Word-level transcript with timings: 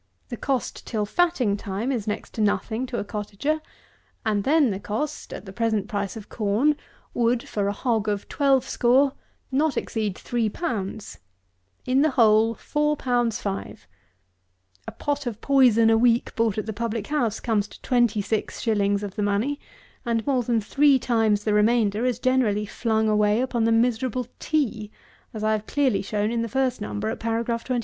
The 0.29 0.35
cost 0.37 0.87
till 0.87 1.05
fatting 1.05 1.55
time 1.57 1.91
is 1.91 2.07
next 2.07 2.33
to 2.33 2.41
nothing 2.41 2.87
to 2.87 2.97
a 2.97 3.03
Cottager; 3.03 3.61
and 4.25 4.43
then 4.45 4.71
the 4.71 4.79
cost, 4.79 5.31
at 5.31 5.45
the 5.45 5.53
present 5.53 5.87
price 5.87 6.17
of 6.17 6.27
corn, 6.27 6.75
would, 7.13 7.47
for 7.47 7.67
a 7.67 7.71
hog 7.71 8.09
of 8.09 8.27
twelve 8.27 8.67
score, 8.67 9.13
not 9.51 9.77
exceed 9.77 10.17
three 10.17 10.49
pounds; 10.49 11.19
in 11.85 12.01
the 12.01 12.09
whole 12.09 12.55
four 12.55 12.97
pounds 12.97 13.39
five; 13.39 13.85
a 14.87 14.91
pot 14.91 15.27
of 15.27 15.39
poison 15.39 15.91
a 15.91 15.99
week 15.99 16.35
bought 16.35 16.57
at 16.57 16.65
the 16.65 16.73
public 16.73 17.05
house 17.05 17.39
comes 17.39 17.67
to 17.67 17.79
twenty 17.83 18.23
six 18.23 18.59
shillings 18.59 19.03
of 19.03 19.15
the 19.15 19.21
money; 19.21 19.59
and 20.03 20.25
more 20.25 20.41
than 20.41 20.59
three 20.59 20.97
times 20.97 21.43
the 21.43 21.53
remainder 21.53 22.05
is 22.05 22.17
generally 22.17 22.65
flung 22.65 23.07
away 23.07 23.39
upon 23.39 23.65
the 23.65 23.71
miserable 23.71 24.25
tea, 24.39 24.89
as 25.31 25.43
I 25.43 25.51
have 25.51 25.67
clearly 25.67 26.01
shown 26.01 26.31
in 26.31 26.41
the 26.41 26.49
First 26.49 26.81
Number, 26.81 27.09
at 27.09 27.19
Paragraph 27.19 27.65
24. 27.65 27.79